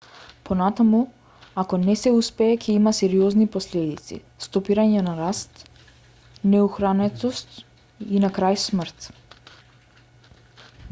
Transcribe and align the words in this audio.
понатаму 0.49 0.99
ако 1.63 1.77
не 1.81 1.95
се 2.03 2.11
успее 2.19 2.53
ќе 2.61 2.73
има 2.77 2.93
сериозни 2.99 3.45
последици 3.55 4.17
стопирање 4.45 5.03
на 5.09 5.13
раст 5.19 5.61
неухранетост 6.55 7.53
и 8.17 8.23
на 8.25 8.31
крај 8.39 8.57
смрт 8.63 9.07